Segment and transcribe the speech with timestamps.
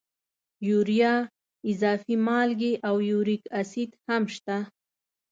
[0.67, 1.13] یوریا،
[1.71, 4.57] اضافي مالګې او یوریک اسید هم شته.